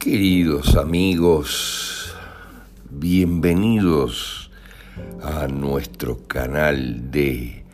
Queridos 0.00 0.76
amigos, 0.76 2.16
bienvenidos 2.88 4.50
a 5.22 5.46
nuestro 5.46 6.26
canal 6.26 7.10
de 7.10 7.66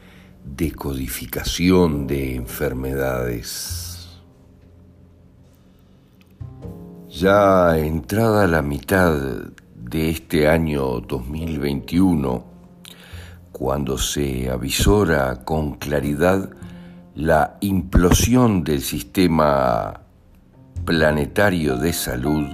decodificación 0.44 2.08
de 2.08 2.34
enfermedades. 2.34 4.08
Ya 7.08 7.78
entrada 7.78 8.48
la 8.48 8.60
mitad 8.60 9.14
de 9.76 10.10
este 10.10 10.48
año 10.48 10.98
2021, 11.02 12.44
cuando 13.52 13.98
se 13.98 14.50
avisora 14.50 15.44
con 15.44 15.74
claridad 15.76 16.50
la 17.14 17.56
implosión 17.60 18.64
del 18.64 18.82
sistema 18.82 20.05
planetario 20.84 21.76
de 21.76 21.92
salud 21.92 22.46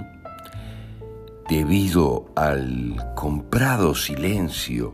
debido 1.49 2.27
al 2.35 3.03
comprado 3.15 3.95
silencio 3.95 4.93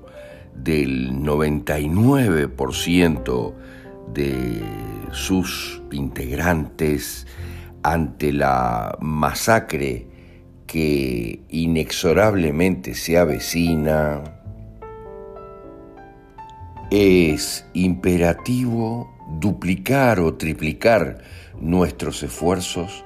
del 0.55 1.11
99% 1.13 3.53
de 4.13 4.61
sus 5.11 5.81
integrantes 5.91 7.27
ante 7.83 8.33
la 8.33 8.97
masacre 8.99 10.07
que 10.67 11.41
inexorablemente 11.49 12.93
se 12.93 13.17
avecina, 13.17 14.21
es 16.91 17.65
imperativo 17.73 19.09
duplicar 19.39 20.19
o 20.19 20.35
triplicar 20.35 21.23
nuestros 21.59 22.21
esfuerzos 22.23 23.05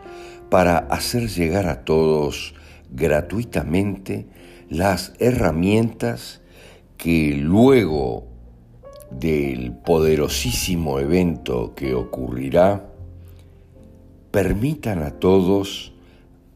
para 0.53 0.77
hacer 0.77 1.29
llegar 1.29 1.65
a 1.65 1.83
todos 1.83 2.53
gratuitamente 2.91 4.27
las 4.69 5.13
herramientas 5.17 6.41
que 6.95 7.35
luego 7.35 8.27
del 9.09 9.71
poderosísimo 9.71 10.99
evento 10.99 11.73
que 11.73 11.95
ocurrirá 11.95 12.85
permitan 14.29 15.01
a 15.01 15.09
todos 15.09 15.91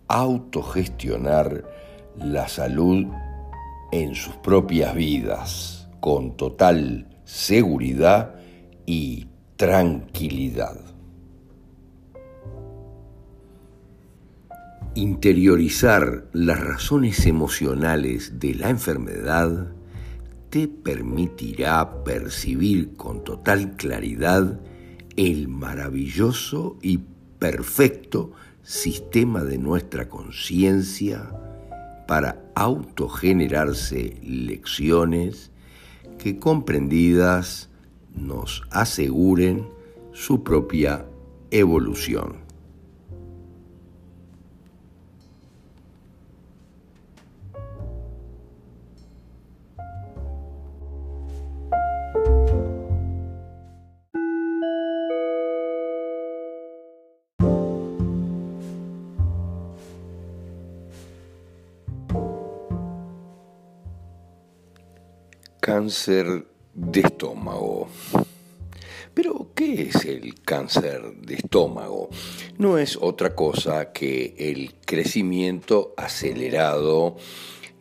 autogestionar 0.07 1.63
la 2.17 2.47
salud 2.49 3.07
en 3.91 4.13
sus 4.13 4.35
propias 4.35 4.93
vidas 4.93 5.89
con 6.01 6.37
total 6.37 7.07
seguridad 7.25 8.35
y 8.85 9.25
tranquilidad. 9.55 10.86
Interiorizar 14.97 16.27
las 16.33 16.59
razones 16.59 17.27
emocionales 17.27 18.39
de 18.39 18.55
la 18.55 18.71
enfermedad 18.71 19.67
te 20.49 20.67
permitirá 20.67 22.03
percibir 22.03 22.95
con 22.95 23.23
total 23.23 23.75
claridad 23.77 24.59
el 25.15 25.49
maravilloso 25.49 26.79
y 26.81 27.01
perfecto 27.37 28.31
sistema 28.63 29.43
de 29.43 29.59
nuestra 29.59 30.09
conciencia 30.09 31.29
para 32.07 32.41
autogenerarse 32.55 34.19
lecciones 34.23 35.51
que 36.17 36.39
comprendidas 36.39 37.69
nos 38.15 38.63
aseguren 38.71 39.69
su 40.11 40.43
propia 40.43 41.05
evolución. 41.51 42.46
Cáncer 65.67 66.47
de 66.73 67.01
estómago. 67.01 67.89
Pero, 69.13 69.51
¿qué 69.53 69.81
es 69.81 70.05
el 70.05 70.35
cáncer 70.41 71.01
de 71.17 71.35
estómago? 71.35 72.07
No 72.57 72.77
es 72.77 72.97
otra 73.01 73.35
cosa 73.35 73.91
que 73.91 74.33
el 74.37 74.75
crecimiento 74.85 75.93
acelerado 75.97 77.17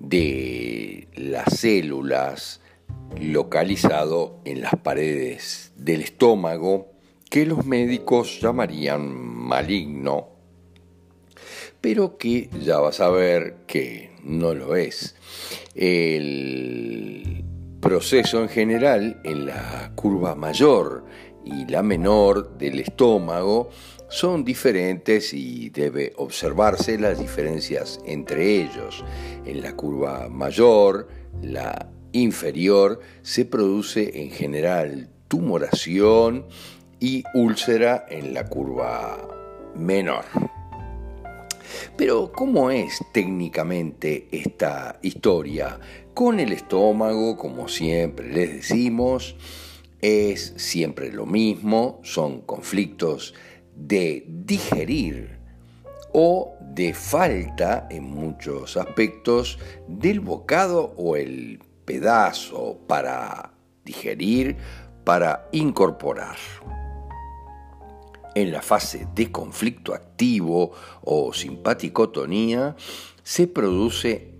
de 0.00 1.06
las 1.14 1.60
células 1.60 2.60
localizado 3.20 4.40
en 4.44 4.62
las 4.62 4.74
paredes 4.74 5.70
del 5.76 6.00
estómago 6.00 6.88
que 7.30 7.46
los 7.46 7.64
médicos 7.66 8.40
llamarían 8.40 9.14
maligno, 9.14 10.30
pero 11.80 12.18
que 12.18 12.50
ya 12.64 12.80
vas 12.80 12.98
a 12.98 13.10
ver 13.10 13.58
que 13.68 14.10
no 14.24 14.54
lo 14.54 14.74
es. 14.74 15.14
El 15.76 17.45
proceso 17.86 18.42
en 18.42 18.48
general 18.48 19.20
en 19.22 19.46
la 19.46 19.92
curva 19.94 20.34
mayor 20.34 21.04
y 21.44 21.66
la 21.66 21.84
menor 21.84 22.58
del 22.58 22.80
estómago 22.80 23.70
son 24.08 24.44
diferentes 24.44 25.32
y 25.32 25.70
debe 25.70 26.12
observarse 26.16 26.98
las 26.98 27.20
diferencias 27.20 28.00
entre 28.04 28.60
ellos. 28.60 29.04
En 29.44 29.62
la 29.62 29.76
curva 29.76 30.28
mayor, 30.28 31.06
la 31.42 31.88
inferior, 32.10 32.98
se 33.22 33.44
produce 33.44 34.20
en 34.20 34.32
general 34.32 35.08
tumoración 35.28 36.44
y 36.98 37.22
úlcera 37.34 38.04
en 38.08 38.34
la 38.34 38.48
curva 38.48 39.16
menor. 39.76 40.24
Pero 41.96 42.32
¿cómo 42.32 42.70
es 42.70 43.00
técnicamente 43.12 44.28
esta 44.30 44.98
historia? 45.02 45.78
Con 46.14 46.40
el 46.40 46.52
estómago, 46.52 47.36
como 47.36 47.68
siempre 47.68 48.28
les 48.32 48.54
decimos, 48.54 49.36
es 50.00 50.54
siempre 50.56 51.12
lo 51.12 51.26
mismo, 51.26 52.00
son 52.02 52.42
conflictos 52.42 53.34
de 53.74 54.24
digerir 54.26 55.38
o 56.12 56.54
de 56.60 56.94
falta 56.94 57.86
en 57.90 58.04
muchos 58.04 58.76
aspectos 58.76 59.58
del 59.88 60.20
bocado 60.20 60.94
o 60.96 61.16
el 61.16 61.60
pedazo 61.84 62.78
para 62.86 63.52
digerir, 63.84 64.56
para 65.04 65.48
incorporar. 65.52 66.36
En 68.36 68.52
la 68.52 68.60
fase 68.60 69.08
de 69.14 69.32
conflicto 69.32 69.94
activo 69.94 70.72
o 71.02 71.32
simpaticotonía 71.32 72.76
se 73.22 73.46
produce 73.46 74.34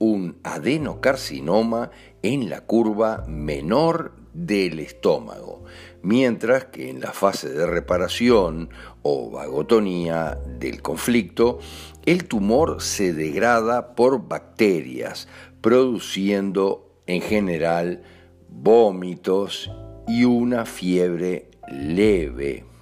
un 0.00 0.40
adenocarcinoma 0.42 1.92
en 2.22 2.50
la 2.50 2.62
curva 2.62 3.24
menor 3.28 4.16
del 4.32 4.80
estómago, 4.80 5.62
mientras 6.02 6.64
que 6.64 6.90
en 6.90 7.00
la 7.00 7.12
fase 7.12 7.50
de 7.50 7.66
reparación 7.66 8.70
o 9.02 9.30
vagotonía 9.30 10.36
del 10.58 10.82
conflicto, 10.82 11.60
el 12.06 12.24
tumor 12.24 12.82
se 12.82 13.12
degrada 13.12 13.94
por 13.94 14.26
bacterias, 14.26 15.28
produciendo 15.60 16.98
en 17.06 17.20
general 17.20 18.02
vómitos 18.48 19.70
y 20.08 20.24
una 20.24 20.66
fiebre 20.66 21.48
leve. 21.70 22.73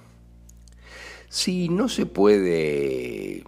Si 1.33 1.67
no 1.67 1.89
se 1.89 2.05
puede 2.05 3.43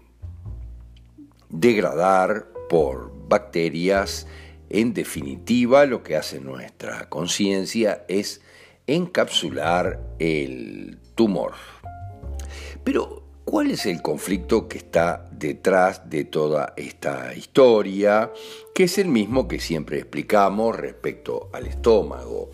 degradar 1.50 2.48
por 2.68 3.12
bacterias, 3.28 4.26
en 4.72 4.96
definitiva 4.96 5.86
lo 5.86 6.02
que 6.02 6.16
hace 6.16 6.40
nuestra 6.40 7.08
conciencia 7.10 8.04
es 8.08 8.42
encapsular 8.88 10.02
el 10.18 10.98
tumor. 11.14 11.54
Pero, 12.84 13.22
¿cuál 13.46 13.70
es 13.70 13.86
el 13.86 14.02
conflicto 14.02 14.68
que 14.68 14.80
está 14.80 15.30
detrás 15.32 16.10
de 16.10 16.24
toda 16.24 16.74
esta 16.78 17.36
historia? 17.36 18.34
Que 18.74 18.86
es 18.86 18.98
el 18.98 19.10
mismo 19.10 19.48
que 19.48 19.60
siempre 19.60 20.00
explicamos 20.00 20.76
respecto 20.76 21.52
al 21.54 21.68
estómago 21.68 22.50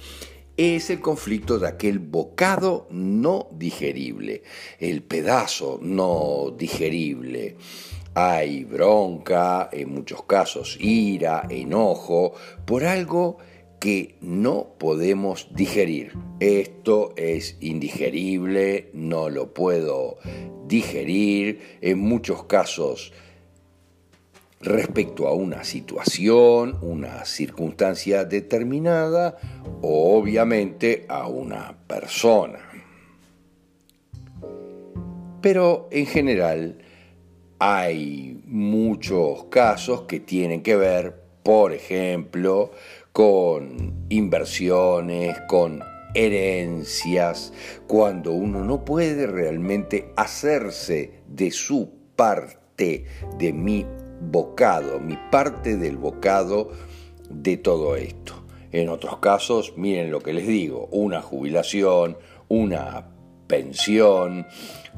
es 0.61 0.91
el 0.91 0.99
conflicto 0.99 1.57
de 1.57 1.67
aquel 1.67 1.97
bocado 1.97 2.87
no 2.91 3.47
digerible, 3.51 4.43
el 4.79 5.01
pedazo 5.01 5.79
no 5.81 6.53
digerible. 6.55 7.55
Hay 8.13 8.65
bronca, 8.65 9.69
en 9.71 9.91
muchos 9.91 10.23
casos 10.23 10.77
ira, 10.79 11.47
enojo, 11.49 12.33
por 12.65 12.83
algo 12.83 13.37
que 13.79 14.17
no 14.21 14.75
podemos 14.77 15.47
digerir. 15.55 16.13
Esto 16.39 17.13
es 17.15 17.57
indigerible, 17.61 18.91
no 18.93 19.29
lo 19.29 19.55
puedo 19.55 20.19
digerir. 20.67 21.79
En 21.81 21.97
muchos 21.97 22.43
casos 22.43 23.13
respecto 24.63 25.27
a 25.27 25.33
una 25.33 25.63
situación, 25.63 26.77
una 26.81 27.25
circunstancia 27.25 28.25
determinada 28.25 29.37
o 29.81 30.17
obviamente 30.17 31.05
a 31.09 31.27
una 31.27 31.77
persona. 31.87 32.59
Pero 35.41 35.87
en 35.91 36.05
general 36.05 36.77
hay 37.57 38.41
muchos 38.45 39.45
casos 39.45 40.03
que 40.03 40.19
tienen 40.19 40.61
que 40.61 40.75
ver, 40.75 41.21
por 41.43 41.73
ejemplo, 41.73 42.71
con 43.11 44.05
inversiones, 44.09 45.37
con 45.47 45.83
herencias, 46.13 47.53
cuando 47.87 48.33
uno 48.33 48.63
no 48.63 48.85
puede 48.85 49.27
realmente 49.27 50.11
hacerse 50.15 51.21
de 51.27 51.51
su 51.51 51.91
parte, 52.15 53.05
de 53.37 53.53
mi 53.53 53.85
bocado, 54.21 54.99
mi 54.99 55.17
parte 55.31 55.77
del 55.77 55.97
bocado 55.97 56.69
de 57.29 57.57
todo 57.57 57.95
esto. 57.95 58.33
En 58.71 58.89
otros 58.89 59.17
casos, 59.17 59.73
miren 59.75 60.11
lo 60.11 60.21
que 60.21 60.33
les 60.33 60.47
digo, 60.47 60.87
una 60.91 61.21
jubilación, 61.21 62.17
una 62.47 63.07
pensión, 63.47 64.47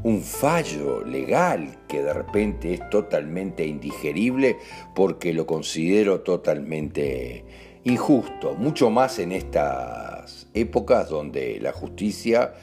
un 0.04 0.22
fallo 0.22 1.04
legal 1.04 1.80
que 1.88 2.04
de 2.04 2.14
repente 2.14 2.74
es 2.74 2.90
totalmente 2.90 3.66
indigerible 3.66 4.58
porque 4.94 5.34
lo 5.34 5.48
considero 5.48 6.22
totalmente 6.22 7.46
injusto, 7.84 8.54
mucho 8.54 8.92
más 8.92 9.18
en 9.18 9.32
estas 9.32 10.48
épocas 10.54 11.10
donde 11.10 11.60
la 11.60 11.74
justicia 11.74 12.54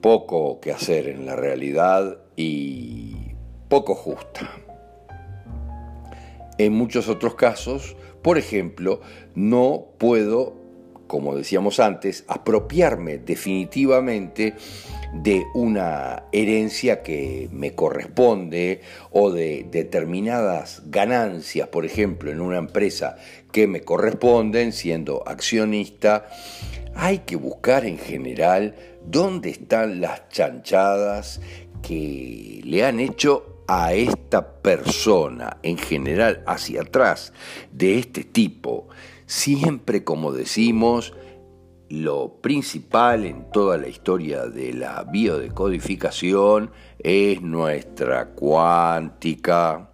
poco 0.00 0.58
que 0.60 0.72
hacer 0.72 1.08
en 1.08 1.26
la 1.26 1.36
realidad 1.36 2.18
y 2.36 3.14
poco 3.68 3.94
justa. 3.94 4.50
En 6.60 6.74
muchos 6.74 7.08
otros 7.08 7.36
casos, 7.36 7.96
por 8.20 8.36
ejemplo, 8.36 9.00
no 9.34 9.86
puedo, 9.96 10.56
como 11.06 11.34
decíamos 11.34 11.80
antes, 11.80 12.26
apropiarme 12.28 13.16
definitivamente 13.16 14.52
de 15.14 15.42
una 15.54 16.24
herencia 16.32 17.02
que 17.02 17.48
me 17.50 17.74
corresponde 17.74 18.82
o 19.10 19.30
de 19.30 19.68
determinadas 19.70 20.82
ganancias, 20.90 21.68
por 21.68 21.86
ejemplo, 21.86 22.30
en 22.30 22.42
una 22.42 22.58
empresa 22.58 23.16
que 23.52 23.66
me 23.66 23.80
corresponden 23.80 24.72
siendo 24.72 25.26
accionista, 25.26 26.28
hay 26.94 27.20
que 27.20 27.36
buscar 27.36 27.86
en 27.86 27.96
general 27.96 28.74
dónde 29.06 29.48
están 29.48 30.02
las 30.02 30.28
chanchadas 30.28 31.40
que 31.80 32.60
le 32.64 32.84
han 32.84 33.00
hecho 33.00 33.59
a 33.72 33.92
esta 33.92 34.60
persona 34.60 35.58
en 35.62 35.78
general 35.78 36.42
hacia 36.44 36.82
atrás 36.82 37.32
de 37.70 38.00
este 38.00 38.24
tipo, 38.24 38.88
siempre 39.26 40.02
como 40.02 40.32
decimos, 40.32 41.14
lo 41.88 42.40
principal 42.40 43.24
en 43.24 43.48
toda 43.52 43.78
la 43.78 43.86
historia 43.86 44.46
de 44.46 44.72
la 44.72 45.04
biodecodificación 45.04 46.72
es 46.98 47.40
nuestra 47.42 48.30
cuántica, 48.30 49.92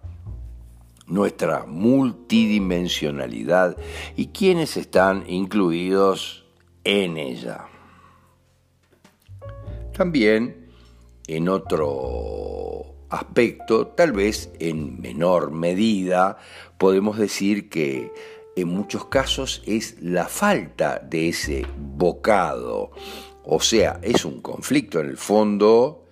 nuestra 1.05 1.67
multidimensionalidad 1.67 3.77
y 4.15 4.29
quienes 4.29 4.75
están 4.75 5.23
incluidos 5.27 6.47
en 6.83 7.17
ella. 7.17 7.67
También 9.93 10.71
en 11.27 11.47
otro 11.47 12.96
aspecto, 13.09 13.87
tal 13.87 14.11
vez 14.11 14.51
en 14.59 14.99
menor 14.99 15.51
medida, 15.51 16.37
podemos 16.77 17.17
decir 17.17 17.69
que 17.69 18.11
en 18.55 18.67
muchos 18.69 19.05
casos 19.05 19.61
es 19.65 20.01
la 20.01 20.25
falta 20.25 20.99
de 20.99 21.29
ese 21.29 21.65
bocado. 21.77 22.91
O 23.43 23.59
sea, 23.61 23.99
es 24.01 24.25
un 24.25 24.41
conflicto 24.41 24.99
en 24.99 25.07
el 25.07 25.17
fondo, 25.17 26.05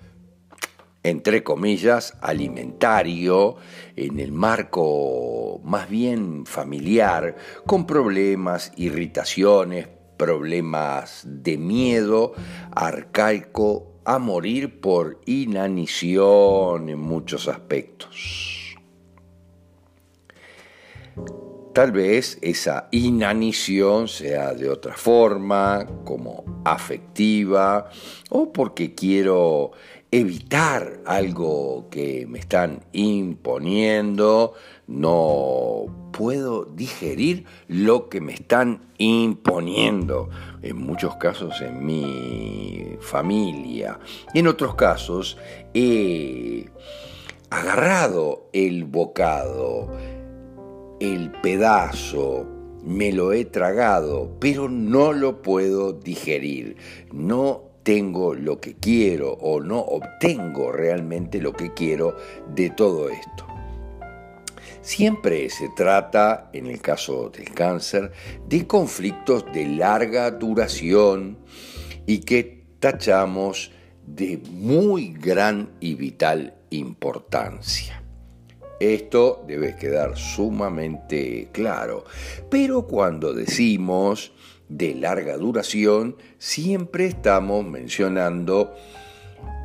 entre 1.04 1.44
comillas, 1.44 2.18
alimentario, 2.22 3.58
en 3.96 4.20
el 4.20 4.32
marco 4.32 5.60
más 5.64 5.90
bien 5.90 6.46
familiar, 6.46 7.36
con 7.66 7.86
problemas, 7.86 8.72
irritaciones, 8.78 9.88
problemas 10.18 11.24
de 11.26 11.58
miedo 11.58 12.34
arcaico 12.72 13.95
a 14.06 14.20
morir 14.20 14.80
por 14.80 15.20
inanición 15.26 16.90
en 16.90 17.00
muchos 17.00 17.48
aspectos. 17.48 18.76
Tal 21.74 21.92
vez 21.92 22.38
esa 22.42 22.88
inanición 22.92 24.08
sea 24.08 24.54
de 24.54 24.70
otra 24.70 24.96
forma, 24.96 25.86
como 26.06 26.62
afectiva, 26.64 27.90
o 28.30 28.54
porque 28.54 28.96
quiero 28.96 29.72
evitar 30.10 31.02
algo 31.06 31.90
que 31.90 32.26
me 32.30 32.40
están 32.40 32.86
imponiendo, 32.94 34.54
no 34.88 36.05
puedo 36.16 36.64
digerir 36.64 37.44
lo 37.68 38.08
que 38.08 38.22
me 38.22 38.34
están 38.34 38.80
imponiendo, 38.98 40.30
en 40.62 40.78
muchos 40.78 41.18
casos 41.18 41.62
en 41.62 41.86
mi 41.86 42.96
familia, 43.02 44.00
en 44.34 44.48
otros 44.48 44.76
casos 44.76 45.38
he 45.74 46.70
agarrado 47.50 48.50
el 48.54 48.86
bocado, 48.86 49.90
el 51.02 51.32
pedazo, 51.32 52.48
me 52.82 53.12
lo 53.12 53.34
he 53.34 53.44
tragado, 53.44 54.38
pero 54.40 54.70
no 54.70 55.12
lo 55.12 55.42
puedo 55.42 55.92
digerir, 55.92 56.78
no 57.12 57.64
tengo 57.84 58.36
lo 58.36 58.62
que 58.62 58.76
quiero 58.76 59.34
o 59.34 59.60
no 59.60 59.80
obtengo 59.80 60.72
realmente 60.72 61.42
lo 61.42 61.52
que 61.52 61.74
quiero 61.74 62.16
de 62.56 62.70
todo 62.70 63.10
esto. 63.10 63.45
Siempre 64.86 65.50
se 65.50 65.70
trata, 65.70 66.52
en 66.54 66.68
el 66.68 66.80
caso 66.80 67.32
del 67.32 67.52
cáncer, 67.56 68.12
de 68.48 68.68
conflictos 68.68 69.44
de 69.52 69.66
larga 69.68 70.30
duración 70.30 71.40
y 72.06 72.20
que 72.20 72.68
tachamos 72.80 73.72
de 74.06 74.40
muy 74.52 75.12
gran 75.12 75.72
y 75.80 75.96
vital 75.96 76.54
importancia. 76.70 78.04
Esto 78.80 79.44
debe 79.48 79.76
quedar 79.76 80.16
sumamente 80.20 81.50
claro, 81.52 82.06
pero 82.52 82.86
cuando 82.86 83.34
decimos 83.34 84.34
de 84.70 84.94
larga 84.94 85.36
duración, 85.38 86.16
siempre 86.38 87.08
estamos 87.08 87.66
mencionando 87.66 88.76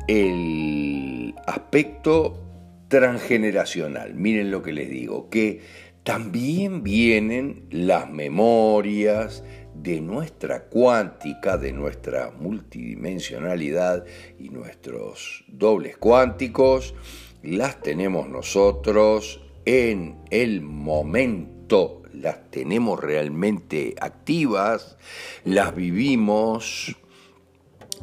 el 0.07 1.35
aspecto 1.45 2.50
transgeneracional. 2.91 4.15
Miren 4.15 4.51
lo 4.51 4.61
que 4.61 4.73
les 4.73 4.89
digo, 4.89 5.29
que 5.29 5.61
también 6.03 6.83
vienen 6.83 7.63
las 7.69 8.11
memorias 8.11 9.45
de 9.73 10.01
nuestra 10.01 10.65
cuántica, 10.65 11.57
de 11.57 11.71
nuestra 11.71 12.31
multidimensionalidad 12.31 14.03
y 14.37 14.49
nuestros 14.49 15.45
dobles 15.47 15.95
cuánticos, 15.95 16.93
las 17.41 17.81
tenemos 17.81 18.27
nosotros 18.27 19.41
en 19.63 20.17
el 20.29 20.59
momento 20.59 22.01
las 22.13 22.51
tenemos 22.51 22.99
realmente 22.99 23.95
activas, 24.01 24.97
las 25.45 25.73
vivimos 25.73 26.95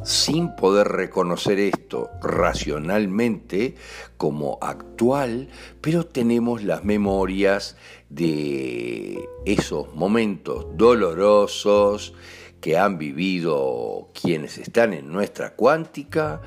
sin 0.05 0.55
poder 0.57 0.89
reconocer 0.89 1.59
esto 1.59 2.11
racionalmente 2.23 3.75
como 4.17 4.59
actual, 4.61 5.49
pero 5.81 6.07
tenemos 6.07 6.63
las 6.63 6.85
memorias 6.85 7.77
de 8.09 9.19
esos 9.45 9.95
momentos 9.95 10.67
dolorosos 10.77 12.15
que 12.61 12.77
han 12.77 12.99
vivido 12.99 14.11
quienes 14.21 14.59
están 14.59 14.93
en 14.93 15.13
nuestra 15.13 15.55
cuántica 15.55 16.41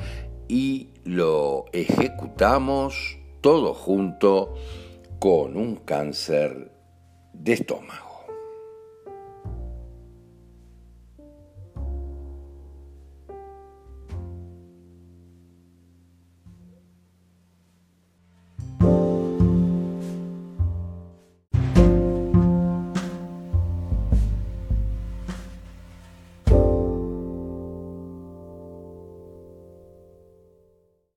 y 0.48 0.90
lo 1.06 1.66
ejecutamos 1.72 3.18
todo 3.42 3.74
junto 3.74 4.54
con 5.20 5.56
un 5.56 5.78
cáncer 5.78 6.72
de 7.34 7.54
estómago. 7.54 8.11